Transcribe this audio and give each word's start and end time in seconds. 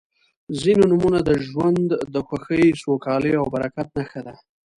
•ځینې 0.61 0.83
نومونه 0.91 1.19
د 1.23 1.29
ژوند 1.47 1.89
د 2.13 2.15
خوښۍ، 2.27 2.65
سوکالۍ 2.83 3.33
او 3.41 3.45
برکت 3.55 3.87
نښه 3.97 4.21
ده. 4.27 4.33